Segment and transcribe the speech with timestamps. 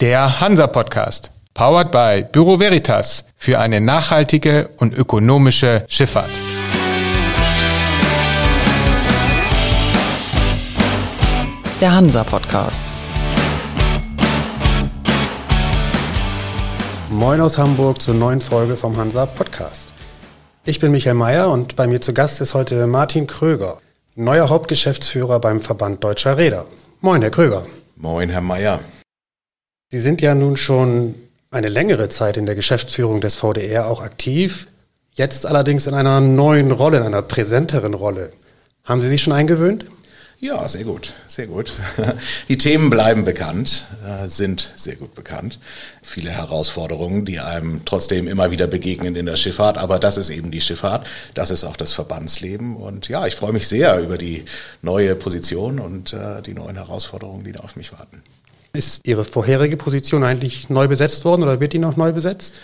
[0.00, 6.30] Der Hansa-Podcast, powered by Büro Veritas für eine nachhaltige und ökonomische Schifffahrt.
[11.80, 12.84] Der Hansa-Podcast.
[17.10, 19.92] Moin aus Hamburg zur neuen Folge vom Hansa-Podcast.
[20.64, 23.78] Ich bin Michael Mayer und bei mir zu Gast ist heute Martin Kröger,
[24.14, 26.66] neuer Hauptgeschäftsführer beim Verband Deutscher Räder.
[27.00, 27.66] Moin, Herr Kröger.
[27.96, 28.78] Moin, Herr Mayer.
[29.90, 31.14] Sie sind ja nun schon
[31.50, 34.68] eine längere Zeit in der Geschäftsführung des VDR auch aktiv,
[35.14, 38.30] jetzt allerdings in einer neuen Rolle, in einer präsenteren Rolle.
[38.84, 39.86] Haben Sie sich schon eingewöhnt?
[40.40, 41.72] Ja, sehr gut, sehr gut.
[42.50, 45.58] Die Themen bleiben bekannt, äh, sind sehr gut bekannt.
[46.02, 50.50] Viele Herausforderungen, die einem trotzdem immer wieder begegnen in der Schifffahrt, aber das ist eben
[50.50, 54.44] die Schifffahrt, das ist auch das Verbandsleben und ja, ich freue mich sehr über die
[54.82, 58.22] neue Position und äh, die neuen Herausforderungen, die da auf mich warten.
[58.72, 62.54] Ist Ihre vorherige Position eigentlich neu besetzt worden oder wird die noch neu besetzt?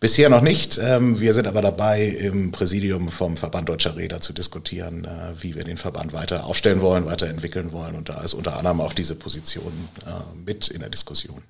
[0.00, 0.80] Bisher noch nicht.
[0.82, 5.54] Ähm, wir sind aber dabei, im Präsidium vom Verband Deutscher Räder zu diskutieren, äh, wie
[5.54, 7.94] wir den Verband weiter aufstellen wollen, weiterentwickeln wollen.
[7.94, 9.72] Und da ist unter anderem auch diese Position
[10.06, 10.10] äh,
[10.46, 11.42] mit in der Diskussion.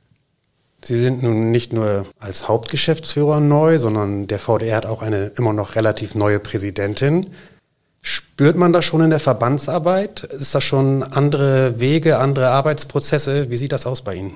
[0.83, 5.53] Sie sind nun nicht nur als Hauptgeschäftsführer neu, sondern der VDR hat auch eine immer
[5.53, 7.29] noch relativ neue Präsidentin.
[8.03, 10.25] Spürt man das schon in der Verbandsarbeit?
[10.25, 13.51] Ist das schon andere Wege, andere Arbeitsprozesse?
[13.51, 14.33] Wie sieht das aus bei Ihnen?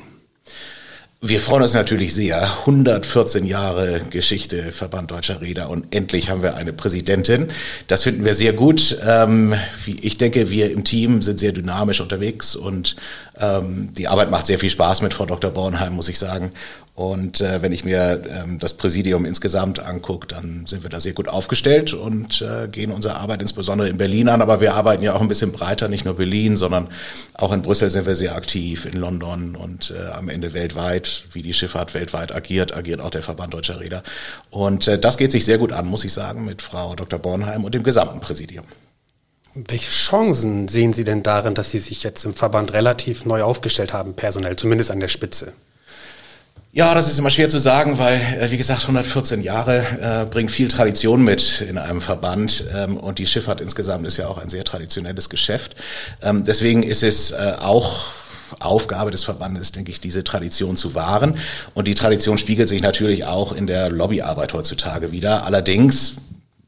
[1.26, 2.42] Wir freuen uns natürlich sehr.
[2.60, 7.48] 114 Jahre Geschichte Verband Deutscher Räder und endlich haben wir eine Präsidentin.
[7.88, 8.98] Das finden wir sehr gut.
[9.08, 9.54] Ähm,
[9.86, 12.96] ich denke, wir im Team sind sehr dynamisch unterwegs und
[13.40, 15.50] ähm, die Arbeit macht sehr viel Spaß mit Frau Dr.
[15.50, 16.52] Bornheim, muss ich sagen.
[16.94, 21.12] Und äh, wenn ich mir ähm, das Präsidium insgesamt angucke, dann sind wir da sehr
[21.12, 24.40] gut aufgestellt und äh, gehen unsere Arbeit insbesondere in Berlin an.
[24.40, 26.86] Aber wir arbeiten ja auch ein bisschen breiter, nicht nur Berlin, sondern
[27.34, 31.24] auch in Brüssel sind wir sehr aktiv, in London und äh, am Ende weltweit.
[31.32, 34.04] Wie die Schifffahrt weltweit agiert, agiert auch der Verband Deutscher Räder.
[34.50, 37.18] Und äh, das geht sich sehr gut an, muss ich sagen, mit Frau Dr.
[37.18, 38.66] Bornheim und dem gesamten Präsidium.
[39.54, 43.92] Welche Chancen sehen Sie denn darin, dass Sie sich jetzt im Verband relativ neu aufgestellt
[43.92, 45.52] haben, personell, zumindest an der Spitze?
[46.72, 50.50] Ja, das ist immer schwer zu sagen, weil, äh, wie gesagt, 114 Jahre äh, bringt
[50.50, 54.48] viel Tradition mit in einem Verband ähm, und die Schifffahrt insgesamt ist ja auch ein
[54.48, 55.76] sehr traditionelles Geschäft.
[56.20, 58.06] Ähm, deswegen ist es äh, auch
[58.58, 61.38] Aufgabe des Verbandes, denke ich, diese Tradition zu wahren.
[61.74, 65.46] Und die Tradition spiegelt sich natürlich auch in der Lobbyarbeit heutzutage wieder.
[65.46, 66.16] Allerdings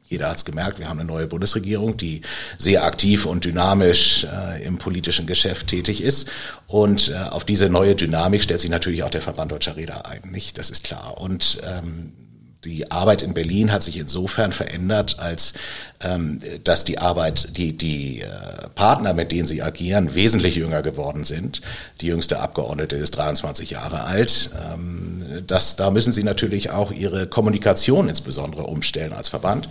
[0.07, 2.21] jeder hat es gemerkt, wir haben eine neue Bundesregierung, die
[2.57, 6.29] sehr aktiv und dynamisch äh, im politischen Geschäft tätig ist.
[6.65, 10.21] Und äh, auf diese neue Dynamik stellt sich natürlich auch der Verband Deutscher Räder ein,
[10.31, 10.57] nicht?
[10.57, 11.19] Das ist klar.
[11.19, 12.13] Und ähm,
[12.63, 15.53] die Arbeit in Berlin hat sich insofern verändert, als
[16.63, 18.27] dass die Arbeit, die, die äh,
[18.75, 21.61] Partner, mit denen sie agieren, wesentlich jünger geworden sind.
[22.01, 24.51] Die jüngste Abgeordnete ist 23 Jahre alt.
[24.73, 29.69] Ähm, das, da müssen sie natürlich auch ihre Kommunikation insbesondere umstellen als Verband.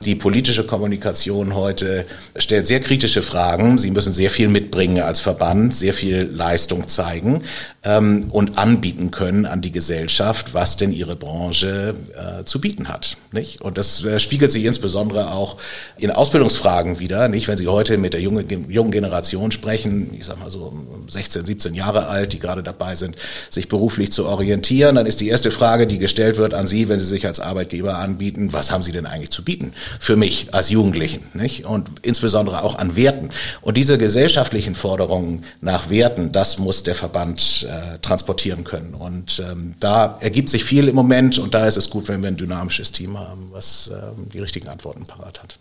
[0.00, 2.06] Die politische Kommunikation heute
[2.36, 3.78] stellt sehr kritische Fragen.
[3.78, 7.42] Sie müssen sehr viel mitbringen als Verband, sehr viel Leistung zeigen
[7.82, 13.16] ähm, und anbieten können an die Gesellschaft, was denn ihre Branche äh, zu bieten hat.
[13.32, 13.60] Nicht?
[13.60, 15.56] Und das äh, spiegelt sich insbesondere auch
[15.98, 17.28] in Ausbildungsfragen wieder.
[17.28, 20.72] Nicht, wenn Sie heute mit der jungen, jungen Generation sprechen, ich sag mal so
[21.08, 23.16] 16, 17 Jahre alt, die gerade dabei sind,
[23.50, 26.98] sich beruflich zu orientieren, dann ist die erste Frage, die gestellt wird an Sie, wenn
[26.98, 29.72] Sie sich als Arbeitgeber anbieten, was haben Sie denn eigentlich zu bieten?
[29.98, 31.64] für mich als Jugendlichen, nicht?
[31.64, 33.30] Und insbesondere auch an Werten.
[33.60, 38.94] Und diese gesellschaftlichen Forderungen nach Werten, das muss der Verband äh, transportieren können.
[38.94, 42.28] Und ähm, da ergibt sich viel im Moment und da ist es gut, wenn wir
[42.28, 45.57] ein dynamisches Team haben, was ähm, die richtigen Antworten parat hat.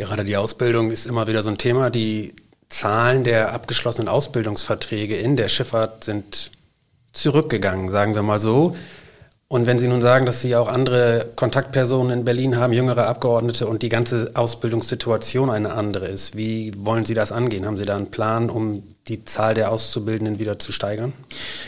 [0.00, 1.90] Gerade die Ausbildung ist immer wieder so ein Thema.
[1.90, 2.32] Die
[2.70, 6.52] Zahlen der abgeschlossenen Ausbildungsverträge in der Schifffahrt sind
[7.12, 8.74] zurückgegangen, sagen wir mal so.
[9.48, 13.66] Und wenn Sie nun sagen, dass Sie auch andere Kontaktpersonen in Berlin haben, jüngere Abgeordnete
[13.66, 17.66] und die ganze Ausbildungssituation eine andere ist, wie wollen Sie das angehen?
[17.66, 21.12] Haben Sie da einen Plan, um die Zahl der Auszubildenden wieder zu steigern?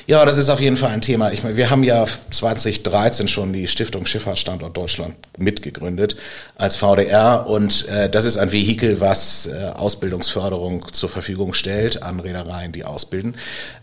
[0.06, 1.32] Ja, das ist auf jeden Fall ein Thema.
[1.32, 6.16] Ich meine, wir haben ja 2013 schon die Stiftung Schifffahrtsstandort Deutschland mitgegründet
[6.56, 12.20] als VDR und äh, das ist ein Vehikel, was äh, Ausbildungsförderung zur Verfügung stellt an
[12.20, 13.36] Reedereien, die ausbilden.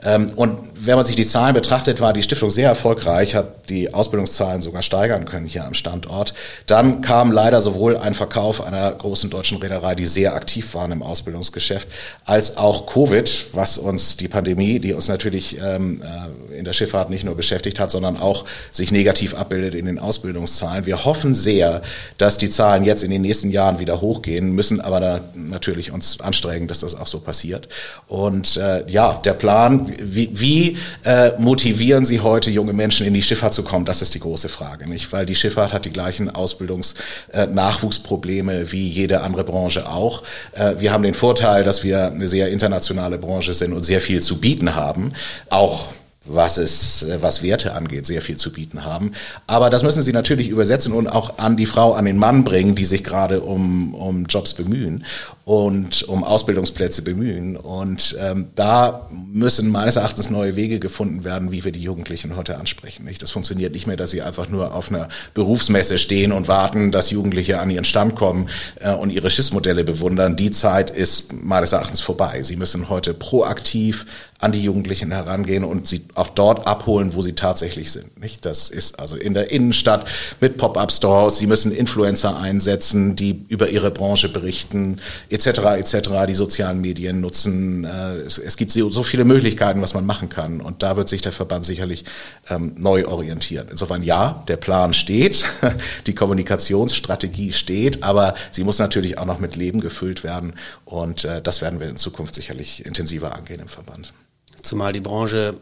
[0.03, 3.93] Ähm, und wenn man sich die Zahlen betrachtet, war die Stiftung sehr erfolgreich, hat die
[3.93, 6.33] Ausbildungszahlen sogar steigern können hier am Standort.
[6.65, 11.03] Dann kam leider sowohl ein Verkauf einer großen deutschen Reederei, die sehr aktiv waren im
[11.03, 11.87] Ausbildungsgeschäft,
[12.25, 17.09] als auch Covid was uns die Pandemie, die uns natürlich ähm, äh, in der Schifffahrt
[17.09, 20.85] nicht nur beschäftigt hat, sondern auch sich negativ abbildet in den Ausbildungszahlen.
[20.85, 21.81] Wir hoffen sehr,
[22.17, 26.19] dass die Zahlen jetzt in den nächsten Jahren wieder hochgehen, müssen aber da natürlich uns
[26.19, 27.69] anstrengen, dass das auch so passiert.
[28.07, 33.21] Und äh, ja, der Plan, wie, wie äh, motivieren Sie heute junge Menschen in die
[33.21, 35.13] Schifffahrt zu kommen, das ist die große Frage, nicht?
[35.13, 40.23] Weil die Schifffahrt hat die gleichen Ausbildungsnachwuchsprobleme äh, wie jede andere Branche auch.
[40.53, 44.21] Äh, wir haben den Vorteil, dass wir eine sehr internationale Branche sind und sehr viel
[44.21, 45.13] zu bieten haben.
[45.49, 45.87] Auch
[46.25, 49.13] was es, äh, was Werte angeht, sehr viel zu bieten haben.
[49.47, 52.75] Aber das müssen sie natürlich übersetzen und auch an die Frau, an den Mann bringen,
[52.75, 55.05] die sich gerade um, um Jobs bemühen
[55.49, 57.57] und um Ausbildungsplätze bemühen.
[57.57, 62.59] Und ähm, da müssen meines Erachtens neue Wege gefunden werden, wie wir die Jugendlichen heute
[62.59, 63.03] ansprechen.
[63.03, 63.23] Nicht?
[63.23, 67.09] Das funktioniert nicht mehr, dass sie einfach nur auf einer Berufsmesse stehen und warten, dass
[67.09, 68.47] Jugendliche an ihren Stand kommen
[68.79, 70.35] äh, und ihre Schiffsmodelle bewundern.
[70.35, 72.43] Die Zeit ist meines Erachtens vorbei.
[72.43, 74.05] Sie müssen heute proaktiv
[74.39, 78.17] an die Jugendlichen herangehen und sie auch dort abholen, wo sie tatsächlich sind.
[78.19, 78.45] Nicht?
[78.45, 80.07] Das ist also in der Innenstadt
[80.39, 81.37] mit Pop-up-Stores.
[81.37, 85.01] Sie müssen Influencer einsetzen, die über ihre Branche berichten,
[85.47, 85.59] etc.
[85.77, 86.09] etc.
[86.27, 87.83] Die sozialen Medien nutzen.
[87.83, 90.61] Äh, es, es gibt so viele Möglichkeiten, was man machen kann.
[90.61, 92.05] Und da wird sich der Verband sicherlich
[92.49, 93.67] ähm, neu orientieren.
[93.71, 95.45] Insofern ja, der Plan steht,
[96.07, 100.53] die Kommunikationsstrategie steht, aber sie muss natürlich auch noch mit Leben gefüllt werden.
[100.85, 104.13] Und äh, das werden wir in Zukunft sicherlich intensiver angehen im Verband.
[104.61, 105.55] Zumal die Branche,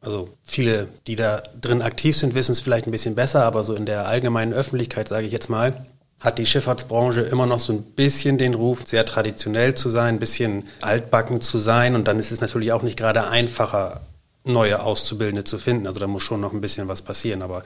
[0.00, 3.74] also viele, die da drin aktiv sind, wissen es vielleicht ein bisschen besser, aber so
[3.74, 5.86] in der allgemeinen Öffentlichkeit, sage ich jetzt mal,
[6.22, 10.20] hat die Schifffahrtsbranche immer noch so ein bisschen den Ruf, sehr traditionell zu sein, ein
[10.20, 11.96] bisschen altbacken zu sein.
[11.96, 14.00] Und dann ist es natürlich auch nicht gerade einfacher,
[14.44, 15.86] neue Auszubildende zu finden.
[15.86, 17.42] Also da muss schon noch ein bisschen was passieren.
[17.42, 17.64] Aber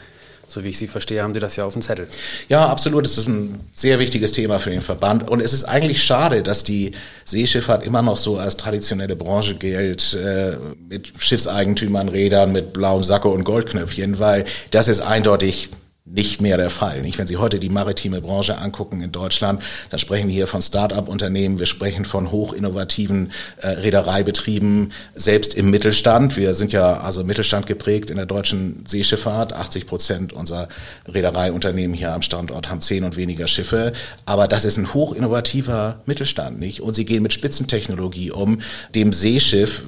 [0.49, 2.08] so wie ich Sie verstehe, haben Sie das ja auf dem Zettel.
[2.49, 3.05] Ja, absolut.
[3.05, 5.29] Es ist ein sehr wichtiges Thema für den Verband.
[5.29, 6.93] Und es ist eigentlich schade, dass die
[7.26, 10.56] Seeschifffahrt immer noch so als traditionelle Branche gilt, äh,
[10.88, 15.70] mit Schiffseigentümern, Rädern, mit blauem Sacko und Goldknöpfchen, weil das ist eindeutig
[16.06, 17.03] nicht mehr der Fall.
[17.03, 17.19] Nicht?
[17.19, 21.58] Wenn Sie heute die maritime Branche angucken in Deutschland, dann sprechen wir hier von Start-up-Unternehmen,
[21.58, 26.37] wir sprechen von hochinnovativen äh, Reedereibetrieben, selbst im Mittelstand.
[26.37, 29.53] Wir sind ja also Mittelstand geprägt in der deutschen Seeschifffahrt.
[29.53, 30.69] 80 Prozent unserer
[31.08, 33.93] Reedereiunternehmen hier am Standort haben zehn und weniger Schiffe.
[34.26, 36.81] Aber das ist ein hochinnovativer Mittelstand, nicht?
[36.81, 38.61] Und sie gehen mit Spitzentechnologie um.
[38.94, 39.82] Dem Seeschiff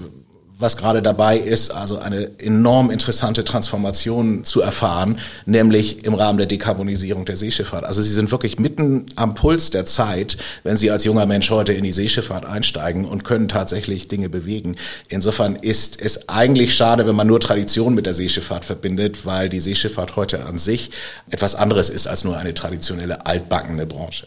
[0.58, 6.48] was gerade dabei ist, also eine enorm interessante Transformation zu erfahren, nämlich im Rahmen der
[6.48, 7.84] Dekarbonisierung der Seeschifffahrt.
[7.84, 11.72] Also Sie sind wirklich mitten am Puls der Zeit, wenn Sie als junger Mensch heute
[11.72, 14.74] in die Seeschifffahrt einsteigen und können tatsächlich Dinge bewegen.
[15.08, 19.60] Insofern ist es eigentlich schade, wenn man nur Tradition mit der Seeschifffahrt verbindet, weil die
[19.60, 20.90] Seeschifffahrt heute an sich
[21.30, 24.26] etwas anderes ist als nur eine traditionelle altbackene Branche.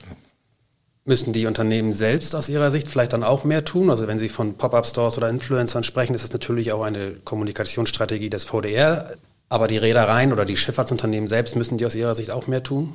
[1.04, 3.90] Müssen die Unternehmen selbst aus ihrer Sicht vielleicht dann auch mehr tun?
[3.90, 8.44] Also wenn Sie von Pop-up-Stores oder Influencern sprechen, ist das natürlich auch eine Kommunikationsstrategie des
[8.44, 9.14] VDR.
[9.50, 12.94] Aber die Reedereien oder die Schifffahrtsunternehmen selbst müssen die aus ihrer Sicht auch mehr tun?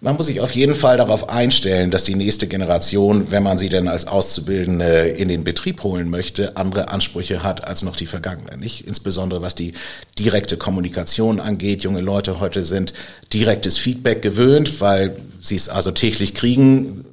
[0.00, 3.68] Man muss sich auf jeden Fall darauf einstellen, dass die nächste Generation, wenn man sie
[3.68, 8.56] denn als Auszubildende in den Betrieb holen möchte, andere Ansprüche hat als noch die vergangene.
[8.56, 8.86] Nicht?
[8.86, 9.74] Insbesondere was die
[10.18, 11.82] direkte Kommunikation angeht.
[11.82, 12.94] Junge Leute heute sind
[13.34, 17.04] direktes Feedback gewöhnt, weil sie es also täglich kriegen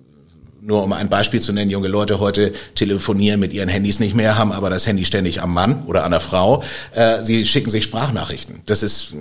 [0.65, 4.38] nur um ein Beispiel zu nennen, junge Leute heute telefonieren mit ihren Handys nicht mehr,
[4.38, 6.63] haben aber das Handy ständig am Mann oder an der Frau.
[6.94, 8.62] Äh, sie schicken sich Sprachnachrichten.
[8.65, 9.13] Das ist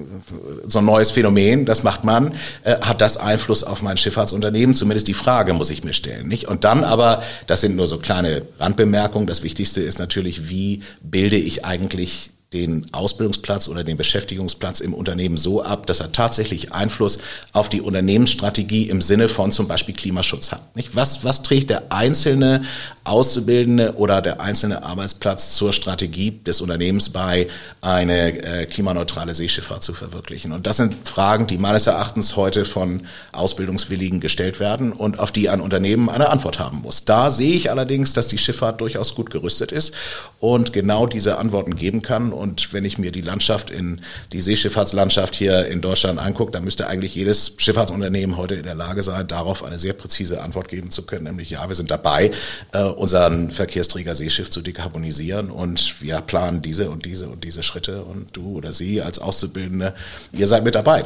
[0.67, 2.32] so ein neues Phänomen, das macht man.
[2.62, 4.75] Äh, hat das Einfluss auf mein Schifffahrtsunternehmen?
[4.75, 6.29] Zumindest die Frage muss ich mir stellen.
[6.29, 6.49] Nicht?
[6.49, 11.37] Und dann aber, das sind nur so kleine Randbemerkungen, das Wichtigste ist natürlich, wie bilde
[11.37, 17.19] ich eigentlich den Ausbildungsplatz oder den Beschäftigungsplatz im Unternehmen so ab, dass er tatsächlich Einfluss
[17.52, 20.76] auf die Unternehmensstrategie im Sinne von zum Beispiel Klimaschutz hat.
[20.76, 20.95] Nicht?
[20.95, 22.62] Was, was trägt der einzelne
[23.04, 27.49] Auszubildende oder der einzelne Arbeitsplatz zur Strategie des Unternehmens bei,
[27.82, 30.52] eine äh, klimaneutrale Seeschifffahrt zu verwirklichen?
[30.52, 35.50] Und das sind Fragen, die meines Erachtens heute von Ausbildungswilligen gestellt werden und auf die
[35.50, 37.04] ein Unternehmen eine Antwort haben muss.
[37.04, 39.92] Da sehe ich allerdings, dass die Schifffahrt durchaus gut gerüstet ist
[40.40, 44.00] und genau diese Antworten geben kann und wenn ich mir die Landschaft in
[44.32, 49.02] die Seeschifffahrtslandschaft hier in Deutschland angucke, dann müsste eigentlich jedes Schifffahrtsunternehmen heute in der Lage
[49.02, 52.30] sein, darauf eine sehr präzise Antwort geben zu können, nämlich ja, wir sind dabei,
[52.73, 58.03] äh, unseren Verkehrsträger Seeschiff zu dekarbonisieren und wir planen diese und diese und diese Schritte
[58.03, 59.95] und du oder sie als Auszubildende,
[60.33, 61.05] ihr seid mit dabei.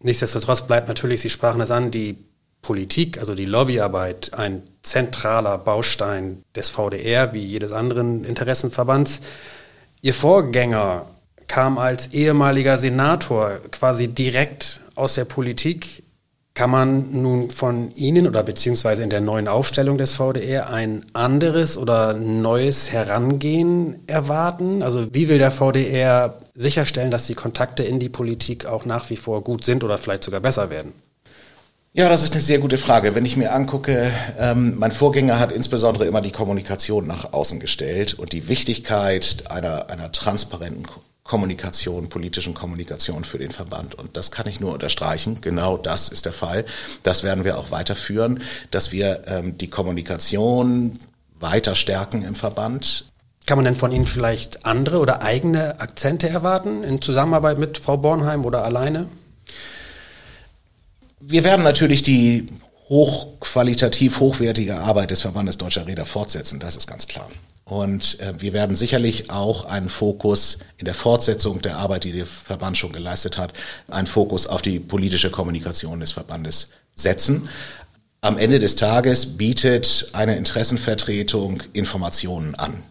[0.00, 2.18] Nichtsdestotrotz bleibt natürlich, Sie sprachen es an, die
[2.60, 9.20] Politik, also die Lobbyarbeit, ein zentraler Baustein des VDR wie jedes anderen Interessenverbands.
[10.02, 11.06] Ihr Vorgänger
[11.46, 16.03] kam als ehemaliger Senator quasi direkt aus der Politik
[16.54, 21.76] Kann man nun von Ihnen oder beziehungsweise in der neuen Aufstellung des VDR ein anderes
[21.76, 24.84] oder neues Herangehen erwarten?
[24.84, 29.16] Also wie will der VDR sicherstellen, dass die Kontakte in die Politik auch nach wie
[29.16, 30.92] vor gut sind oder vielleicht sogar besser werden?
[31.92, 33.16] Ja, das ist eine sehr gute Frage.
[33.16, 38.14] Wenn ich mir angucke, ähm, mein Vorgänger hat insbesondere immer die Kommunikation nach außen gestellt
[38.14, 40.84] und die Wichtigkeit einer, einer transparenten
[41.24, 43.94] Kommunikation, politischen Kommunikation für den Verband.
[43.94, 45.40] Und das kann ich nur unterstreichen.
[45.40, 46.66] Genau das ist der Fall.
[47.02, 50.98] Das werden wir auch weiterführen, dass wir ähm, die Kommunikation
[51.40, 53.06] weiter stärken im Verband.
[53.46, 57.96] Kann man denn von Ihnen vielleicht andere oder eigene Akzente erwarten in Zusammenarbeit mit Frau
[57.96, 59.08] Bornheim oder alleine?
[61.20, 62.48] Wir werden natürlich die
[62.90, 67.28] hochqualitativ hochwertige Arbeit des Verbandes Deutscher Räder fortsetzen, das ist ganz klar.
[67.64, 72.26] Und äh, wir werden sicherlich auch einen Fokus in der Fortsetzung der Arbeit, die der
[72.26, 73.54] Verband schon geleistet hat,
[73.88, 77.48] einen Fokus auf die politische Kommunikation des Verbandes setzen.
[78.20, 82.82] Am Ende des Tages bietet eine Interessenvertretung Informationen an.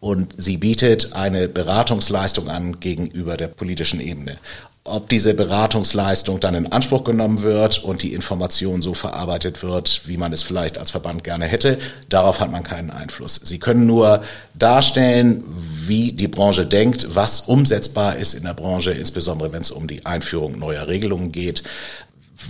[0.00, 4.38] Und sie bietet eine Beratungsleistung an gegenüber der politischen Ebene
[4.86, 10.16] ob diese Beratungsleistung dann in Anspruch genommen wird und die Information so verarbeitet wird, wie
[10.16, 11.78] man es vielleicht als Verband gerne hätte,
[12.08, 13.40] darauf hat man keinen Einfluss.
[13.42, 14.22] Sie können nur
[14.54, 15.44] darstellen,
[15.86, 20.06] wie die Branche denkt, was umsetzbar ist in der Branche, insbesondere wenn es um die
[20.06, 21.62] Einführung neuer Regelungen geht.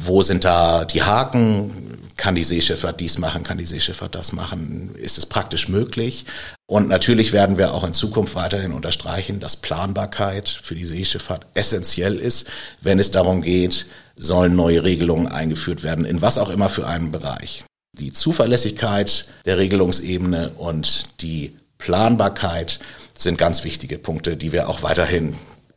[0.03, 1.99] Wo sind da die Haken?
[2.17, 3.45] Kann die Seeschifffahrt dies machen?
[3.45, 4.95] Kann die Seeschifffahrt das machen?
[4.97, 6.25] Ist es praktisch möglich?
[6.69, 12.19] Und natürlich werden wir auch in Zukunft weiterhin unterstreichen, dass Planbarkeit für die Seeschifffahrt essentiell
[12.19, 12.49] ist,
[12.81, 17.13] wenn es darum geht, sollen neue Regelungen eingeführt werden, in was auch immer für einen
[17.13, 17.65] Bereich.
[17.93, 22.81] Die Zuverlässigkeit der Regelungsebene und die Planbarkeit
[23.17, 25.37] sind ganz wichtige Punkte, die wir auch weiterhin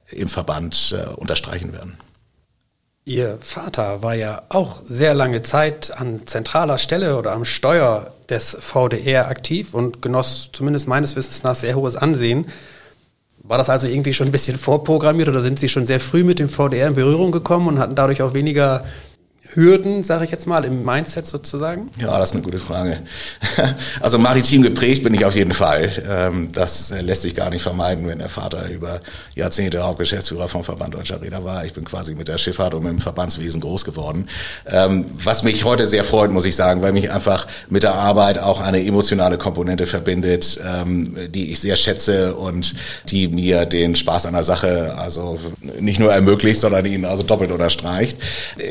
[0.09, 1.97] im Verband äh, unterstreichen werden.
[3.09, 8.55] Ihr Vater war ja auch sehr lange Zeit an zentraler Stelle oder am Steuer des
[8.61, 12.45] VDR aktiv und genoss zumindest meines Wissens nach sehr hohes Ansehen.
[13.41, 16.37] War das also irgendwie schon ein bisschen vorprogrammiert oder sind Sie schon sehr früh mit
[16.37, 18.85] dem VDR in Berührung gekommen und hatten dadurch auch weniger
[19.53, 21.89] Hürden, sage ich jetzt mal, im Mindset sozusagen?
[21.99, 22.97] Ja, das ist eine gute Frage.
[24.01, 25.91] Also maritim geprägt bin ich auf jeden Fall.
[26.07, 29.01] Ähm, das lässt sich gar nicht vermeiden, wenn der Vater über
[29.35, 31.65] Jahrzehnte Hauptgeschäftsführer vom Verband Deutscher Räder war.
[31.65, 34.29] Ich bin quasi mit der Schifffahrt und mit dem Verbandswesen groß geworden.
[34.67, 38.39] Ähm, was mich heute sehr freut, muss ich sagen, weil mich einfach mit der Arbeit
[38.39, 42.75] auch eine emotionale Komponente verbindet, ähm, die ich sehr schätze und
[43.07, 45.39] die mir den Spaß an der Sache also
[45.79, 48.17] nicht nur ermöglicht, sondern ihn also doppelt unterstreicht.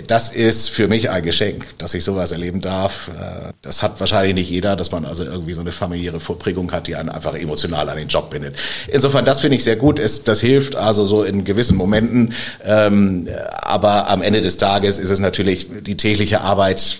[0.06, 3.08] Das ist für mich ein Geschenk, dass ich sowas erleben darf.
[3.08, 6.86] Äh, das hat wahrscheinlich nicht jeder, dass man also irgendwie so eine familiäre Vorprägung hat,
[6.86, 8.56] die einen einfach emotional an den Job bindet.
[8.88, 9.98] Insofern, das finde ich sehr gut.
[9.98, 12.34] Es, das hilft also so in gewissen Momenten.
[12.64, 16.98] Ähm, aber am Ende des Tages ist es natürlich die tägliche Arbeit,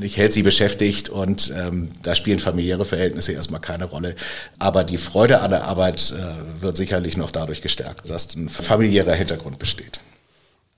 [0.00, 4.14] äh, ich hält sie beschäftigt und ähm, da spielen familiäre Verhältnisse erstmal keine Rolle.
[4.58, 9.14] Aber die Freude an der Arbeit äh, wird sicherlich noch dadurch gestärkt, dass ein familiärer
[9.14, 10.00] Hintergrund besteht.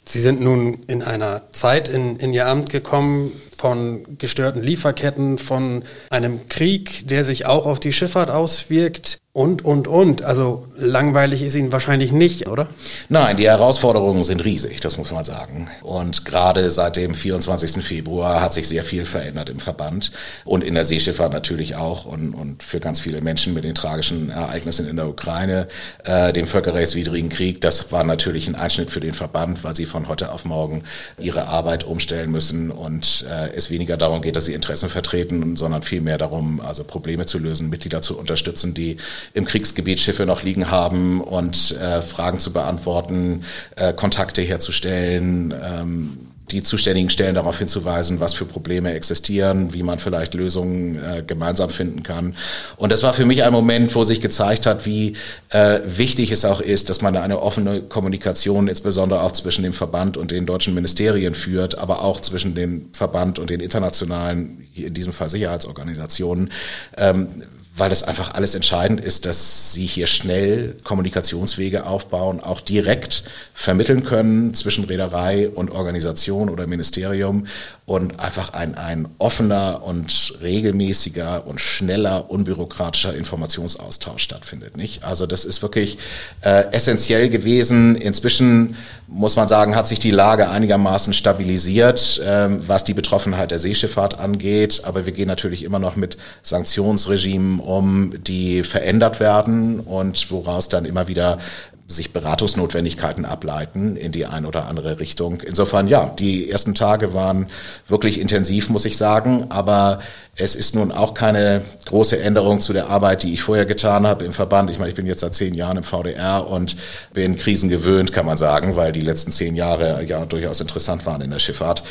[0.06, 5.84] Sie sind nun in einer Zeit in, in Ihr Amt gekommen von gestörten Lieferketten, von
[6.10, 10.22] einem Krieg, der sich auch auf die Schifffahrt auswirkt und, und, und.
[10.22, 12.68] Also langweilig ist Ihnen wahrscheinlich nicht, oder?
[13.08, 15.68] Nein, die Herausforderungen sind riesig, das muss man sagen.
[15.82, 17.84] Und gerade seit dem 24.
[17.84, 20.12] Februar hat sich sehr viel verändert im Verband
[20.44, 24.30] und in der Seeschifffahrt natürlich auch und, und für ganz viele Menschen mit den tragischen
[24.30, 25.66] Ereignissen in der Ukraine,
[26.04, 27.60] äh, dem völkerrechtswidrigen Krieg.
[27.60, 30.84] Das war natürlich ein Einschnitt für den Verband, weil sie von heute auf morgen
[31.18, 35.82] ihre Arbeit umstellen müssen und äh, es weniger darum geht, dass sie Interessen vertreten, sondern
[35.82, 38.96] vielmehr darum, also Probleme zu lösen, Mitglieder zu unterstützen, die
[39.32, 43.44] im Kriegsgebiet Schiffe noch liegen haben und äh, Fragen zu beantworten,
[43.76, 49.98] äh, Kontakte herzustellen, ähm, die zuständigen Stellen darauf hinzuweisen, was für Probleme existieren, wie man
[49.98, 52.36] vielleicht Lösungen äh, gemeinsam finden kann.
[52.76, 55.14] Und das war für mich ein Moment, wo sich gezeigt hat, wie
[55.50, 60.16] äh, wichtig es auch ist, dass man eine offene Kommunikation, insbesondere auch zwischen dem Verband
[60.16, 65.12] und den deutschen Ministerien führt, aber auch zwischen dem Verband und den internationalen, in diesem
[65.12, 66.50] Fall Sicherheitsorganisationen.
[66.98, 67.28] Ähm,
[67.76, 74.04] weil das einfach alles entscheidend ist, dass sie hier schnell Kommunikationswege aufbauen, auch direkt vermitteln
[74.04, 77.46] können zwischen Reederei und Organisation oder Ministerium
[77.84, 84.76] und einfach ein, ein offener und regelmäßiger und schneller, unbürokratischer Informationsaustausch stattfindet.
[84.76, 85.02] Nicht?
[85.02, 85.98] Also das ist wirklich
[86.42, 87.96] äh, essentiell gewesen.
[87.96, 88.76] Inzwischen
[89.14, 94.18] muss man sagen, hat sich die Lage einigermaßen stabilisiert, äh, was die Betroffenheit der Seeschifffahrt
[94.18, 94.82] angeht.
[94.84, 100.84] Aber wir gehen natürlich immer noch mit Sanktionsregimen um, die verändert werden und woraus dann
[100.84, 101.38] immer wieder
[101.86, 105.42] sich Beratungsnotwendigkeiten ableiten in die ein oder andere Richtung.
[105.42, 107.48] Insofern, ja, die ersten Tage waren
[107.88, 110.00] wirklich intensiv, muss ich sagen, aber
[110.36, 114.24] es ist nun auch keine große Änderung zu der Arbeit, die ich vorher getan habe
[114.24, 114.70] im Verband.
[114.70, 116.76] Ich meine, ich bin jetzt seit zehn Jahren im VDR und
[117.12, 121.20] bin Krisen gewöhnt, kann man sagen, weil die letzten zehn Jahre ja durchaus interessant waren
[121.20, 121.84] in der Schifffahrt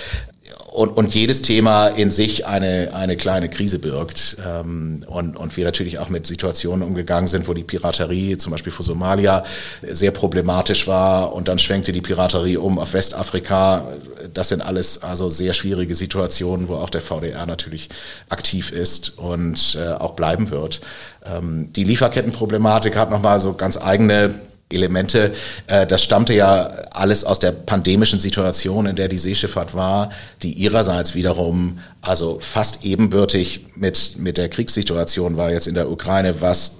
[0.74, 4.38] und, und jedes Thema in sich eine, eine kleine Krise birgt.
[4.46, 8.72] Ähm, und, und wir natürlich auch mit Situationen umgegangen sind, wo die Piraterie zum Beispiel
[8.72, 9.46] für Somalia
[9.84, 13.88] sehr problematisch war und dann schwenkte die Piraterie um auf Westafrika.
[14.34, 17.90] Das sind alles also sehr schwierige Situationen, wo auch der VDR natürlich
[18.30, 20.82] aktiv ist und äh, auch bleiben wird.
[21.26, 24.36] Ähm, die Lieferkettenproblematik hat nochmal so ganz eigene
[24.74, 25.34] Elemente.
[25.68, 30.12] Äh, das stammte ja alles aus der pandemischen Situation, in der die Seeschifffahrt war,
[30.42, 36.42] die ihrerseits wiederum also fast ebenbürtig mit, mit der Kriegssituation war jetzt in der Ukraine,
[36.42, 36.78] was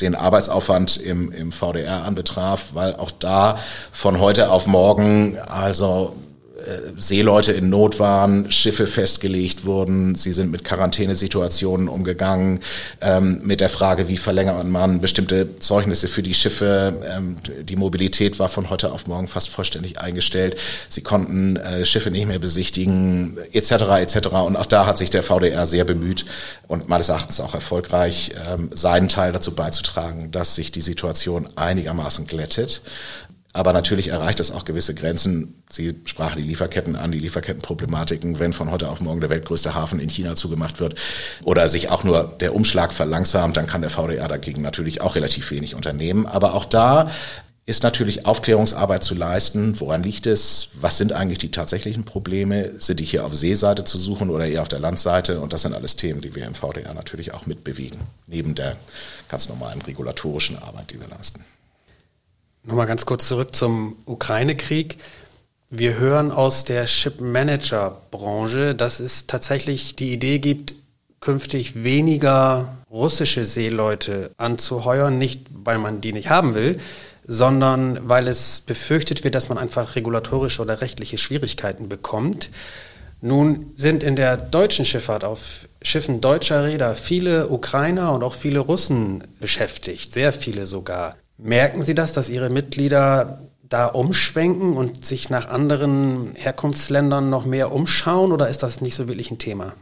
[0.00, 3.58] den Arbeitsaufwand im, im VDR anbetraf, weil auch da
[3.92, 6.14] von heute auf morgen also
[6.96, 12.60] Seeleute in Not waren, Schiffe festgelegt wurden, sie sind mit Quarantänesituationen umgegangen,
[13.00, 16.94] ähm, mit der Frage, wie verlängert man bestimmte Zeugnisse für die Schiffe.
[17.06, 20.56] Ähm, die Mobilität war von heute auf morgen fast vollständig eingestellt.
[20.88, 23.72] Sie konnten äh, Schiffe nicht mehr besichtigen, etc.
[24.00, 24.28] etc.
[24.46, 26.24] Und auch da hat sich der VDR sehr bemüht
[26.68, 32.26] und meines Erachtens auch erfolgreich, ähm, seinen Teil dazu beizutragen, dass sich die Situation einigermaßen
[32.26, 32.82] glättet.
[33.54, 35.62] Aber natürlich erreicht es auch gewisse Grenzen.
[35.70, 40.00] Sie sprachen die Lieferketten an, die Lieferkettenproblematiken, wenn von heute auf morgen der weltgrößte Hafen
[40.00, 40.96] in China zugemacht wird
[41.44, 45.52] oder sich auch nur der Umschlag verlangsamt, dann kann der VDR dagegen natürlich auch relativ
[45.52, 46.26] wenig unternehmen.
[46.26, 47.08] Aber auch da
[47.64, 49.78] ist natürlich Aufklärungsarbeit zu leisten.
[49.80, 50.70] Woran liegt es?
[50.80, 52.72] Was sind eigentlich die tatsächlichen Probleme?
[52.80, 55.38] Sind die hier auf Seeseite zu suchen oder eher auf der Landseite?
[55.38, 58.76] Und das sind alles Themen, die wir im VDR natürlich auch mitbewegen, neben der
[59.28, 61.44] ganz normalen regulatorischen Arbeit, die wir leisten.
[62.66, 64.96] Nochmal ganz kurz zurück zum Ukraine-Krieg.
[65.68, 70.74] Wir hören aus der Ship-Manager-Branche, dass es tatsächlich die Idee gibt,
[71.20, 76.80] künftig weniger russische Seeleute anzuheuern, nicht weil man die nicht haben will,
[77.26, 82.48] sondern weil es befürchtet wird, dass man einfach regulatorische oder rechtliche Schwierigkeiten bekommt.
[83.20, 88.60] Nun sind in der deutschen Schifffahrt auf Schiffen deutscher Räder viele Ukrainer und auch viele
[88.60, 91.16] Russen beschäftigt, sehr viele sogar.
[91.44, 97.70] Merken Sie das, dass Ihre Mitglieder da umschwenken und sich nach anderen Herkunftsländern noch mehr
[97.70, 99.74] umschauen oder ist das nicht so wirklich ein Thema?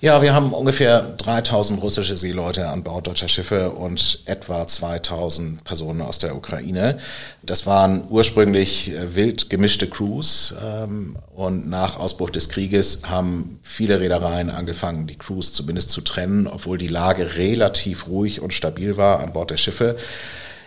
[0.00, 6.00] Ja, wir haben ungefähr 3000 russische Seeleute an Bord deutscher Schiffe und etwa 2000 Personen
[6.00, 6.96] aus der Ukraine.
[7.42, 14.00] Das waren ursprünglich äh, wild gemischte Crews ähm, und nach Ausbruch des Krieges haben viele
[14.00, 19.20] Reedereien angefangen, die Crews zumindest zu trennen, obwohl die Lage relativ ruhig und stabil war
[19.20, 19.96] an Bord der Schiffe.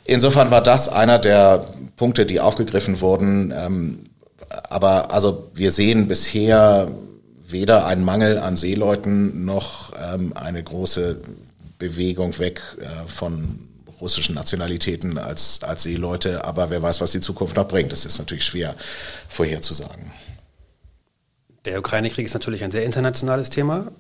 [0.08, 1.65] Insofern war das einer der
[1.98, 3.54] Punkte, die aufgegriffen wurden.
[3.56, 4.06] Ähm,
[4.70, 6.89] aber also wir sehen bisher
[7.46, 11.20] weder einen Mangel an Seeleuten noch ähm, eine große
[11.78, 13.60] Bewegung weg äh, von
[14.00, 16.46] russischen Nationalitäten als, als Seeleute.
[16.46, 17.91] Aber wer weiß, was die Zukunft noch bringt.
[17.91, 18.76] Das ist natürlich schwer
[19.28, 20.13] vorherzusagen.
[21.65, 23.91] Der Ukraine-Krieg ist natürlich ein sehr internationales Thema.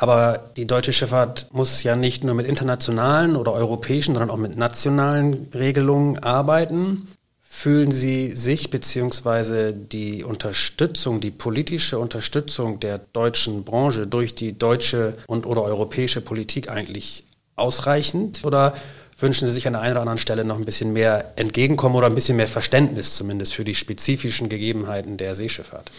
[0.00, 4.56] Aber die deutsche Schifffahrt muss ja nicht nur mit internationalen oder europäischen, sondern auch mit
[4.56, 7.08] nationalen Regelungen arbeiten.
[7.42, 15.18] Fühlen Sie sich beziehungsweise die Unterstützung, die politische Unterstützung der deutschen Branche durch die deutsche
[15.26, 17.24] und oder europäische Politik eigentlich
[17.56, 18.44] ausreichend?
[18.44, 18.74] Oder
[19.18, 22.06] wünschen Sie sich an der einen oder anderen Stelle noch ein bisschen mehr Entgegenkommen oder
[22.06, 25.90] ein bisschen mehr Verständnis zumindest für die spezifischen Gegebenheiten der Seeschifffahrt?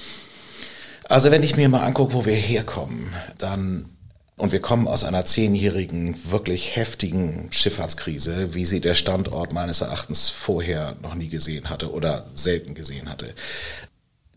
[1.09, 3.89] Also wenn ich mir mal angucke, wo wir herkommen, dann
[4.37, 10.29] und wir kommen aus einer zehnjährigen, wirklich heftigen Schifffahrtskrise, wie sie der Standort meines Erachtens
[10.29, 13.33] vorher noch nie gesehen hatte oder selten gesehen hatte.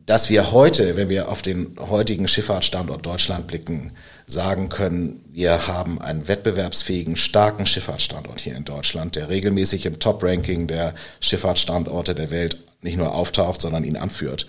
[0.06, 3.92] Dass wir heute, wenn wir auf den heutigen Schifffahrtsstandort Deutschland blicken,
[4.26, 10.66] sagen können, wir haben einen wettbewerbsfähigen, starken Schifffahrtsstandort hier in Deutschland, der regelmäßig im Top-Ranking
[10.66, 14.46] der Schifffahrtsstandorte der Welt nicht nur auftaucht, sondern ihn anführt,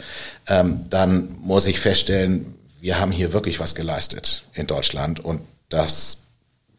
[0.47, 6.23] ähm, dann muss ich feststellen, wir haben hier wirklich was geleistet in Deutschland und das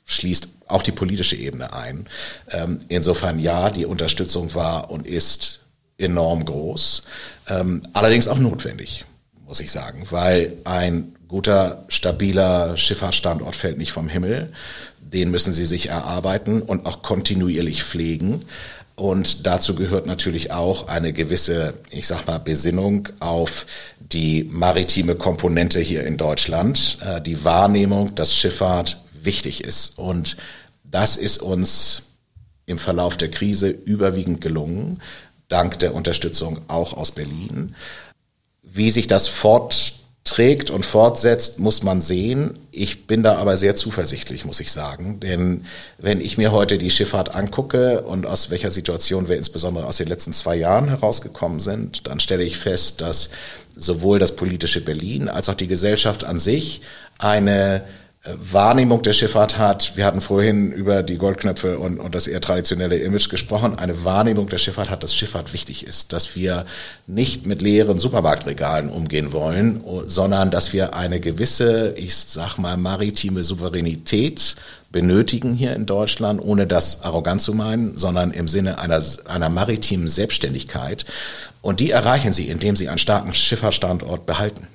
[0.04, 2.06] schließt auch die politische Ebene ein.
[2.50, 5.63] Ähm, insofern ja, die Unterstützung war und ist
[5.98, 7.02] enorm groß,
[7.48, 9.04] ähm, allerdings auch notwendig,
[9.46, 14.52] muss ich sagen, weil ein guter, stabiler Schifffahrtsstandort fällt nicht vom Himmel.
[15.00, 18.42] Den müssen sie sich erarbeiten und auch kontinuierlich pflegen.
[18.96, 23.66] Und dazu gehört natürlich auch eine gewisse, ich sag mal, Besinnung auf
[24.00, 29.98] die maritime Komponente hier in Deutschland, äh, die Wahrnehmung, dass Schifffahrt wichtig ist.
[29.98, 30.36] Und
[30.84, 32.02] das ist uns
[32.66, 35.00] im Verlauf der Krise überwiegend gelungen.
[35.48, 37.74] Dank der Unterstützung auch aus Berlin.
[38.62, 42.58] Wie sich das fortträgt und fortsetzt, muss man sehen.
[42.72, 45.20] Ich bin da aber sehr zuversichtlich, muss ich sagen.
[45.20, 45.66] Denn
[45.98, 50.08] wenn ich mir heute die Schifffahrt angucke und aus welcher Situation wir insbesondere aus den
[50.08, 53.30] letzten zwei Jahren herausgekommen sind, dann stelle ich fest, dass
[53.76, 56.80] sowohl das politische Berlin als auch die Gesellschaft an sich
[57.18, 57.84] eine
[58.26, 59.96] Wahrnehmung der Schifffahrt hat.
[59.96, 63.78] Wir hatten vorhin über die Goldknöpfe und, und das eher traditionelle Image gesprochen.
[63.78, 66.64] Eine Wahrnehmung der Schifffahrt hat, dass Schifffahrt wichtig ist, dass wir
[67.06, 73.44] nicht mit leeren Supermarktregalen umgehen wollen, sondern dass wir eine gewisse, ich sag mal, maritime
[73.44, 74.56] Souveränität
[74.90, 80.08] benötigen hier in Deutschland, ohne das arrogant zu meinen, sondern im Sinne einer, einer maritimen
[80.08, 81.04] Selbstständigkeit.
[81.60, 84.66] Und die erreichen sie, indem sie einen starken Schifffahrtsstandort behalten.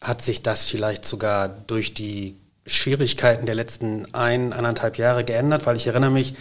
[0.00, 5.76] Hat sich das vielleicht sogar durch die Schwierigkeiten der letzten ein, anderthalb Jahre geändert, weil
[5.76, 6.34] ich erinnere mich,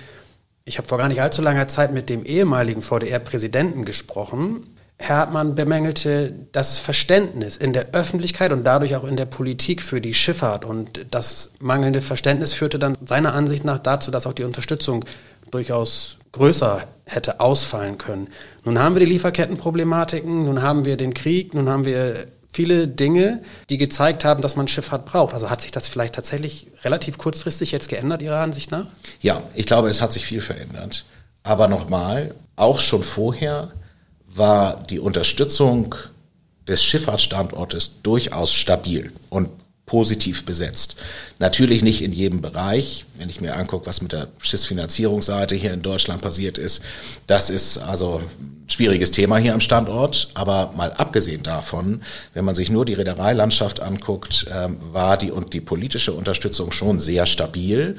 [0.66, 4.64] ich habe vor gar nicht allzu langer Zeit mit dem ehemaligen VDR-Präsidenten gesprochen.
[4.98, 10.00] Herr Hartmann bemängelte das Verständnis in der Öffentlichkeit und dadurch auch in der Politik für
[10.00, 10.64] die Schifffahrt.
[10.64, 15.04] Und das mangelnde Verständnis führte dann seiner Ansicht nach dazu, dass auch die Unterstützung
[15.52, 18.28] durchaus größer hätte ausfallen können.
[18.64, 23.42] Nun haben wir die Lieferkettenproblematiken, nun haben wir den Krieg, nun haben wir viele Dinge,
[23.70, 25.34] die gezeigt haben, dass man Schifffahrt braucht.
[25.34, 28.86] Also hat sich das vielleicht tatsächlich relativ kurzfristig jetzt geändert, Ihrer Ansicht nach?
[29.22, 31.06] Ja, ich glaube, es hat sich viel verändert.
[31.42, 33.72] Aber nochmal, auch schon vorher
[34.28, 35.96] war die Unterstützung
[36.68, 39.50] des Schifffahrtsstandortes durchaus stabil und
[39.86, 40.96] positiv besetzt.
[41.40, 43.06] Natürlich nicht in jedem Bereich.
[43.18, 46.82] Wenn ich mir angucke, was mit der Schiffsfinanzierungsseite hier in Deutschland passiert ist,
[47.28, 50.30] das ist also ein schwieriges Thema hier am Standort.
[50.36, 52.02] Aber mal abgesehen davon,
[52.34, 57.00] wenn man sich nur die Reedereilandschaft anguckt, ähm, war die und die politische Unterstützung schon
[57.00, 57.98] sehr stabil.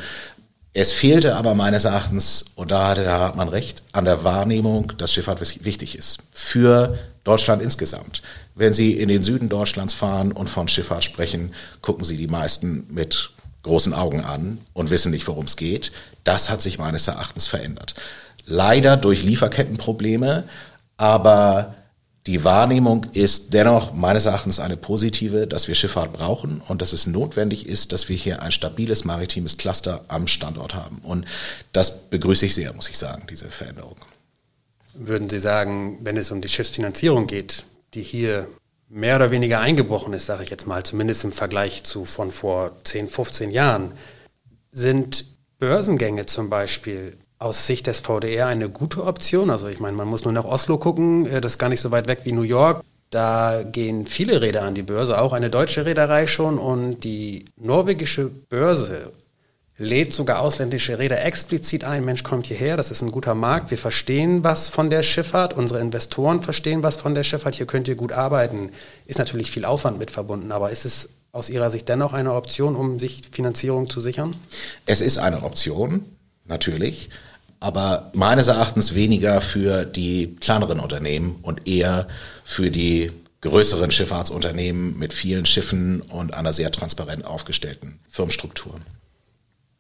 [0.73, 5.13] Es fehlte aber meines Erachtens, und da hatte Herr Hartmann recht, an der Wahrnehmung, dass
[5.13, 6.19] Schifffahrt wichtig ist.
[6.33, 8.23] Für Deutschland insgesamt.
[8.55, 12.87] Wenn Sie in den Süden Deutschlands fahren und von Schifffahrt sprechen, gucken Sie die meisten
[12.91, 13.31] mit
[13.63, 15.91] großen Augen an und wissen nicht, worum es geht.
[16.23, 17.95] Das hat sich meines Erachtens verändert.
[18.47, 20.45] Leider durch Lieferkettenprobleme,
[20.99, 21.75] aber
[22.27, 27.07] die Wahrnehmung ist dennoch meines Erachtens eine positive, dass wir Schifffahrt brauchen und dass es
[27.07, 31.01] notwendig ist, dass wir hier ein stabiles maritimes Cluster am Standort haben.
[31.03, 31.27] Und
[31.73, 33.97] das begrüße ich sehr, muss ich sagen, diese Veränderung.
[34.95, 38.49] Würden Sie sagen, wenn es um die Schiffsfinanzierung geht, die hier
[38.89, 42.73] mehr oder weniger eingebrochen ist, sage ich jetzt mal, zumindest im Vergleich zu von vor
[42.85, 43.93] 10, 15 Jahren,
[44.71, 45.27] sind
[45.59, 49.51] Börsengänge zum Beispiel aus Sicht des VDR eine gute Option.
[49.51, 51.91] Also ich meine, man muss nur nach Oslo gucken, äh, das ist gar nicht so
[51.91, 52.83] weit weg wie New York.
[53.11, 58.29] Da gehen viele Räder an die Börse, auch eine deutsche Reederei schon und die norwegische
[58.29, 59.13] Börse
[59.77, 63.79] lädt sogar ausländische Räder explizit ein, Mensch, kommt hierher, das ist ein guter Markt, wir
[63.79, 67.97] verstehen was von der Schifffahrt, unsere Investoren verstehen was von der Schifffahrt, hier könnt ihr
[67.97, 68.71] gut arbeiten.
[69.07, 72.77] Ist natürlich viel Aufwand mit verbunden, aber ist es aus Ihrer Sicht dennoch eine Option,
[72.77, 74.37] um sich Finanzierung zu sichern?
[74.87, 76.05] Es ist eine Option,
[76.45, 77.11] natürlich,
[77.59, 82.07] aber meines Erachtens weniger für die kleineren Unternehmen und eher
[82.45, 83.11] für die
[83.41, 88.77] größeren Schifffahrtsunternehmen mit vielen Schiffen und einer sehr transparent aufgestellten Firmenstruktur.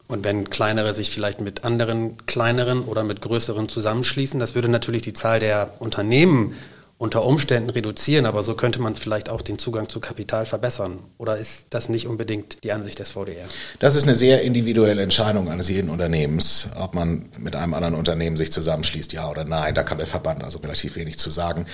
[0.08, 5.02] Und wenn kleinere sich vielleicht mit anderen kleineren oder mit größeren zusammenschließen, das würde natürlich
[5.02, 6.54] die Zahl der Unternehmen
[6.96, 11.00] unter Umständen reduzieren, aber so könnte man vielleicht auch den Zugang zu Kapital verbessern.
[11.18, 13.46] Oder ist das nicht unbedingt die Ansicht des VDR?
[13.80, 18.36] Das ist eine sehr individuelle Entscheidung eines jeden Unternehmens, ob man mit einem anderen Unternehmen
[18.36, 19.74] sich zusammenschließt, ja oder nein.
[19.74, 21.66] Da kann der Verband also relativ wenig zu sagen.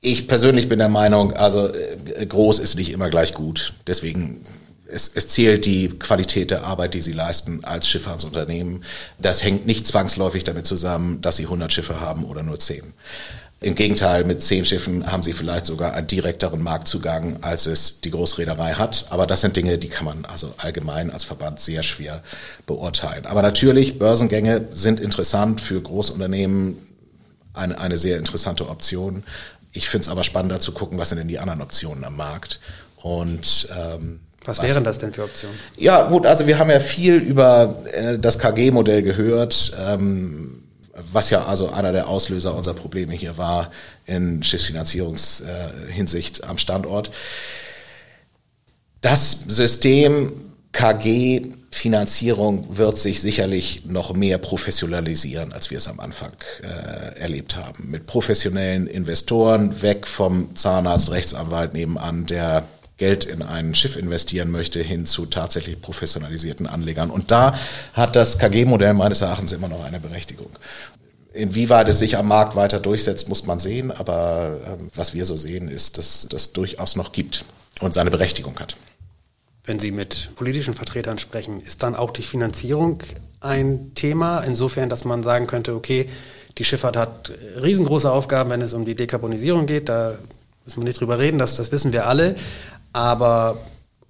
[0.00, 3.74] Ich persönlich bin der Meinung, also äh, groß ist nicht immer gleich gut.
[3.88, 4.44] Deswegen
[4.88, 8.84] es, es zählt die Qualität der Arbeit, die sie leisten als Schifffahrtsunternehmen.
[9.18, 12.94] Das hängt nicht zwangsläufig damit zusammen, dass sie 100 Schiffe haben oder nur 10.
[13.60, 18.12] Im Gegenteil, mit zehn Schiffen haben sie vielleicht sogar einen direkteren Marktzugang, als es die
[18.12, 19.06] Großreederei hat.
[19.10, 22.22] Aber das sind Dinge, die kann man also allgemein als Verband sehr schwer
[22.66, 23.26] beurteilen.
[23.26, 26.86] Aber natürlich, Börsengänge sind interessant für Großunternehmen,
[27.52, 29.24] eine, eine sehr interessante Option.
[29.72, 32.60] Ich finde es aber spannender zu gucken, was sind denn die anderen Optionen am Markt.
[33.02, 35.56] Und ähm, was, wären das denn für Optionen?
[35.76, 40.62] Ja, gut, also wir haben ja viel über äh, das KG-Modell gehört, ähm,
[41.12, 43.70] was ja also einer der Auslöser unserer Probleme hier war
[44.06, 47.10] in Schiffsfinanzierungshinsicht äh, am Standort.
[49.00, 50.32] Das System
[50.72, 56.32] KG Finanzierung wird sich sicherlich noch mehr professionalisieren, als wir es am Anfang
[56.62, 57.90] äh, erlebt haben.
[57.90, 62.64] Mit professionellen Investoren, weg vom Zahnarzt, Rechtsanwalt nebenan, der
[62.98, 67.10] Geld in ein Schiff investieren möchte, hin zu tatsächlich professionalisierten Anlegern.
[67.10, 67.58] Und da
[67.94, 70.50] hat das KG-Modell meines Erachtens immer noch eine Berechtigung.
[71.32, 73.92] Inwieweit es sich am Markt weiter durchsetzt, muss man sehen.
[73.92, 77.44] Aber ähm, was wir so sehen, ist, dass das durchaus noch gibt
[77.80, 78.76] und seine Berechtigung hat.
[79.64, 83.02] Wenn Sie mit politischen Vertretern sprechen, ist dann auch die Finanzierung
[83.40, 86.08] ein Thema, insofern, dass man sagen könnte, okay,
[86.56, 87.30] die Schifffahrt hat
[87.62, 89.88] riesengroße Aufgaben, wenn es um die Dekarbonisierung geht.
[89.88, 90.18] Da
[90.64, 92.34] müssen wir nicht drüber reden, das, das wissen wir alle.
[92.98, 93.58] Aber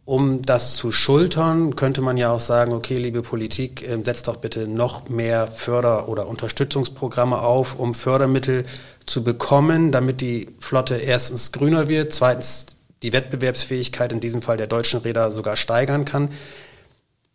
[0.07, 4.37] um das zu schultern, könnte man ja auch sagen, okay, liebe Politik, ähm, setzt doch
[4.37, 8.65] bitte noch mehr Förder- oder Unterstützungsprogramme auf, um Fördermittel
[9.05, 12.65] zu bekommen, damit die Flotte erstens grüner wird, zweitens
[13.03, 16.31] die Wettbewerbsfähigkeit in diesem Fall der deutschen Räder sogar steigern kann.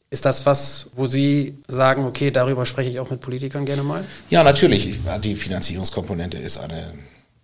[0.09, 4.03] Ist das was, wo Sie sagen, okay, darüber spreche ich auch mit Politikern gerne mal?
[4.31, 5.01] Ja, natürlich.
[5.21, 6.93] Die Finanzierungskomponente ist eine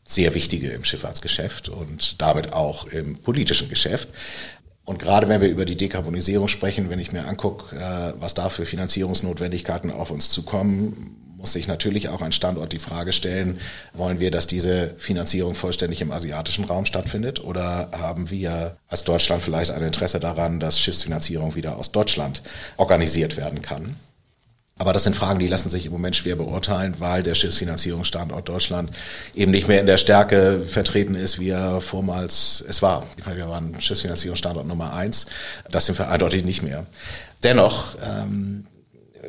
[0.10, 4.10] sehr wichtige im Schifffahrtsgeschäft und damit auch im politischen Geschäft.
[4.84, 8.50] Und gerade wenn wir über die Dekarbonisierung sprechen, wenn ich mir angucke, äh, was da
[8.50, 13.60] für Finanzierungsnotwendigkeiten auf uns zukommen, muss sich natürlich auch ein Standort die Frage stellen,
[13.94, 19.44] wollen wir, dass diese Finanzierung vollständig im asiatischen Raum stattfindet oder haben wir als Deutschland
[19.44, 22.42] vielleicht ein Interesse daran, dass Schiffsfinanzierung wieder aus Deutschland
[22.78, 23.96] organisiert werden kann?
[24.80, 28.92] Aber das sind Fragen, die lassen sich im Moment schwer beurteilen, weil der Schiffsfinanzierungsstandort Deutschland
[29.36, 33.06] eben nicht mehr in der Stärke vertreten ist, wie er vormals es war.
[33.18, 35.28] Ich meine, wir waren Schiffsfinanzierungsstandort Nummer eins.
[35.70, 36.86] Das sind wir eindeutig nicht mehr.
[37.44, 38.66] Dennoch, ähm,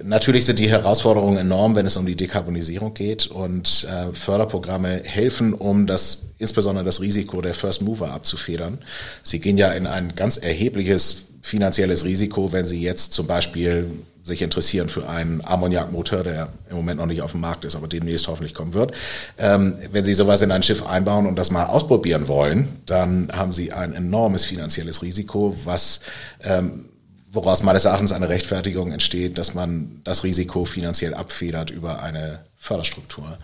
[0.05, 5.53] Natürlich sind die Herausforderungen enorm, wenn es um die Dekarbonisierung geht und äh, Förderprogramme helfen,
[5.53, 8.79] um das insbesondere das Risiko der First Mover abzufedern.
[9.25, 13.91] Sie gehen ja in ein ganz erhebliches finanzielles Risiko, wenn Sie jetzt zum Beispiel
[14.23, 17.89] sich interessieren für einen Ammoniakmotor, der im Moment noch nicht auf dem Markt ist, aber
[17.89, 18.93] demnächst hoffentlich kommen wird.
[19.39, 23.53] Ähm, wenn Sie sowas in ein Schiff einbauen und das mal ausprobieren wollen, dann haben
[23.53, 26.01] Sie ein enormes finanzielles Risiko, was
[26.43, 26.87] ähm,
[27.33, 33.39] woraus meines Erachtens eine Rechtfertigung entsteht, dass man das Risiko finanziell abfedert über eine Förderstruktur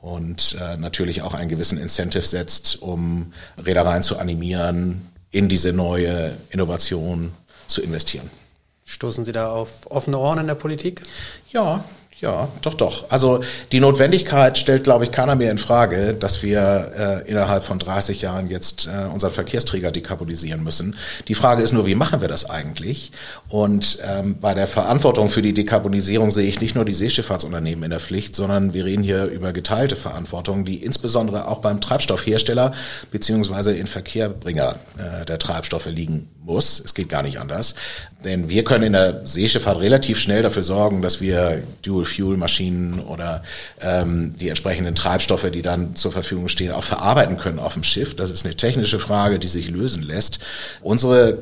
[0.00, 6.36] und äh, natürlich auch einen gewissen Incentive setzt, um Reedereien zu animieren, in diese neue
[6.50, 7.32] Innovation
[7.66, 8.30] zu investieren.
[8.86, 11.02] Stoßen Sie da auf offene Ohren in der Politik?
[11.50, 11.84] Ja,
[12.18, 13.10] ja, doch, doch.
[13.10, 13.40] Also
[13.72, 18.22] die Notwendigkeit stellt, glaube ich, keiner mehr in Frage, dass wir äh, innerhalb von 30
[18.22, 20.96] Jahren jetzt äh, unseren Verkehrsträger dekarbonisieren müssen.
[21.28, 23.12] Die Frage ist nur, wie machen wir das eigentlich?
[23.50, 27.90] Und ähm, bei der Verantwortung für die Dekarbonisierung sehe ich nicht nur die Seeschifffahrtsunternehmen in
[27.90, 32.72] der Pflicht, sondern wir reden hier über geteilte Verantwortung, die insbesondere auch beim Treibstoffhersteller
[33.10, 36.80] beziehungsweise in Verkehrbringer äh, der Treibstoffe liegen muss.
[36.80, 37.74] Es geht gar nicht anders.
[38.26, 43.44] Denn wir können in der Seeschifffahrt relativ schnell dafür sorgen, dass wir Dual-Fuel-Maschinen oder
[43.80, 48.16] ähm, die entsprechenden Treibstoffe, die dann zur Verfügung stehen, auch verarbeiten können auf dem Schiff.
[48.16, 50.40] Das ist eine technische Frage, die sich lösen lässt.
[50.82, 51.38] Unsere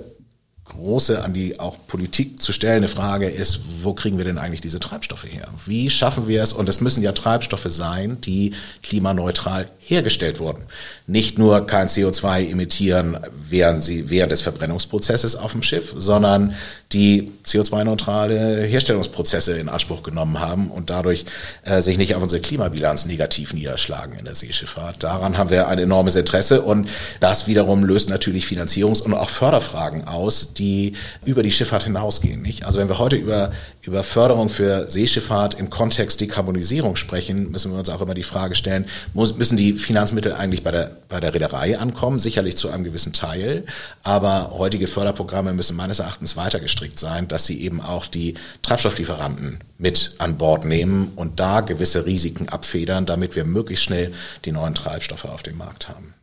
[0.65, 4.81] große an die auch Politik zu stellende Frage ist, wo kriegen wir denn eigentlich diese
[4.81, 5.49] Treibstoffe her?
[5.67, 6.53] Wie schaffen wir es?
[6.53, 10.65] Und es müssen ja Treibstoffe sein, die klimaneutral hergestellt wurden.
[11.07, 13.19] Nicht nur kein CO2 emittieren
[13.51, 16.55] während sie während des Verbrennungsprozesses auf dem Schiff, sondern
[16.93, 21.27] die CO2-neutrale Herstellungsprozesse in Anspruch genommen haben und dadurch
[21.65, 25.03] äh, sich nicht auf unsere Klimabilanz negativ niederschlagen in der Seeschifffahrt.
[25.03, 26.89] Daran haben wir ein enormes Interesse und
[27.21, 32.43] das wiederum löst natürlich Finanzierungs- und auch Förderfragen aus, die über die Schifffahrt hinausgehen.
[32.43, 32.65] Nicht?
[32.65, 37.79] Also wenn wir heute über, über Förderung für Seeschifffahrt im Kontext Dekarbonisierung sprechen, müssen wir
[37.79, 41.35] uns auch immer die Frage stellen, muss, müssen die Finanzmittel eigentlich bei der, bei der
[41.35, 42.19] Reederei ankommen?
[42.19, 43.65] Sicherlich zu einem gewissen Teil,
[44.03, 49.59] aber heutige Förderprogramme müssen meines Erachtens weiter gestrickt sein, dass sie eben auch die Treibstofflieferanten
[49.79, 54.13] mit an Bord nehmen und da gewisse Risiken abfedern, damit wir möglichst schnell
[54.45, 56.15] die neuen Treibstoffe auf dem Markt haben.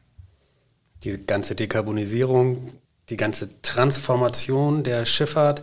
[1.04, 2.74] Die ganze Dekarbonisierung
[3.12, 5.62] die ganze Transformation der Schifffahrt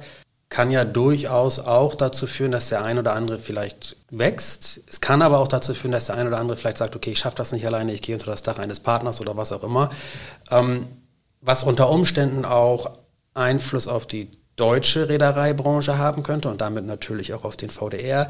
[0.50, 4.80] kann ja durchaus auch dazu führen, dass der ein oder andere vielleicht wächst.
[4.88, 7.18] Es kann aber auch dazu führen, dass der ein oder andere vielleicht sagt, okay, ich
[7.18, 9.90] schaffe das nicht alleine, ich gehe unter das Dach eines Partners oder was auch immer.
[10.50, 10.86] Ähm,
[11.40, 12.90] was unter Umständen auch
[13.34, 18.28] Einfluss auf die deutsche Reedereibranche haben könnte und damit natürlich auch auf den VDR.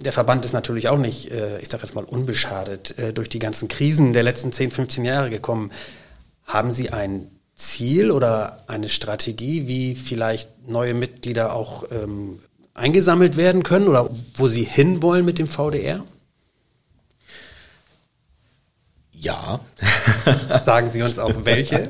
[0.00, 3.38] Der Verband ist natürlich auch nicht, äh, ich sage jetzt mal, unbeschadet äh, durch die
[3.38, 5.72] ganzen Krisen der letzten 10, 15 Jahre gekommen.
[6.44, 7.30] Haben Sie ein
[7.62, 12.40] Ziel oder eine Strategie, wie vielleicht neue Mitglieder auch ähm,
[12.74, 16.04] eingesammelt werden können oder wo Sie hinwollen mit dem VDR?
[19.12, 19.60] Ja.
[20.66, 21.88] Sagen Sie uns auch welche?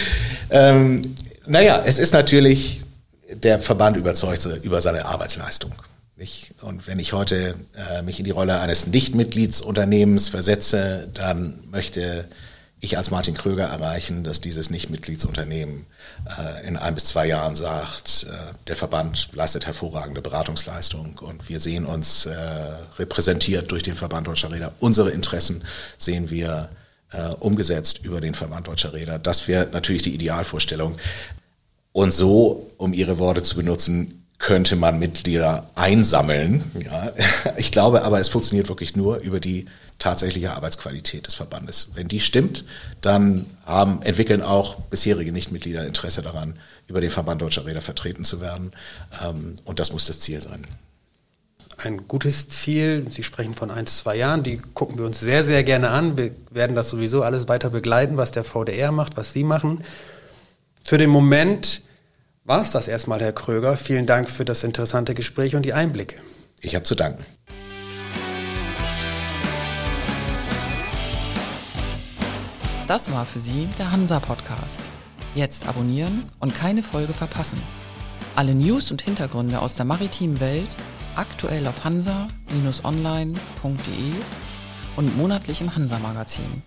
[0.50, 1.02] ähm,
[1.46, 2.82] naja, es ist natürlich,
[3.30, 5.72] der Verband überzeugt über seine Arbeitsleistung.
[6.16, 6.54] Nicht?
[6.62, 12.26] Und wenn ich heute äh, mich in die Rolle eines Nichtmitgliedsunternehmens versetze, dann möchte
[12.84, 15.86] ich als Martin Kröger erreichen, dass dieses Nicht-Mitgliedsunternehmen
[16.38, 21.60] äh, in ein bis zwei Jahren sagt, äh, der Verband leistet hervorragende Beratungsleistung und wir
[21.60, 22.34] sehen uns äh,
[22.98, 24.72] repräsentiert durch den Verband Deutscher Räder.
[24.80, 25.64] Unsere Interessen
[25.98, 26.68] sehen wir
[27.10, 29.18] äh, umgesetzt über den Verband Deutscher Räder.
[29.18, 30.96] Das wäre natürlich die Idealvorstellung.
[31.92, 36.64] Und so, um Ihre Worte zu benutzen, könnte man Mitglieder einsammeln.
[36.82, 37.12] Ja.
[37.56, 39.66] Ich glaube aber, es funktioniert wirklich nur über die
[39.98, 41.90] tatsächliche Arbeitsqualität des Verbandes.
[41.94, 42.64] Wenn die stimmt,
[43.00, 48.40] dann haben, entwickeln auch bisherige Nichtmitglieder Interesse daran, über den Verband Deutscher Räder vertreten zu
[48.40, 48.72] werden.
[49.24, 50.66] Ähm, und das muss das Ziel sein.
[51.76, 55.64] Ein gutes Ziel, Sie sprechen von ein, zwei Jahren, die gucken wir uns sehr, sehr
[55.64, 56.16] gerne an.
[56.16, 59.82] Wir werden das sowieso alles weiter begleiten, was der VDR macht, was Sie machen.
[60.84, 61.82] Für den Moment
[62.44, 63.76] war es das erstmal, Herr Kröger.
[63.76, 66.16] Vielen Dank für das interessante Gespräch und die Einblicke.
[66.60, 67.24] Ich habe zu danken.
[72.86, 74.82] Das war für Sie der Hansa Podcast.
[75.34, 77.62] Jetzt abonnieren und keine Folge verpassen.
[78.36, 80.68] Alle News und Hintergründe aus der maritimen Welt
[81.16, 83.38] aktuell auf hansa-online.de
[84.96, 86.62] und monatlich im Hansa Magazin.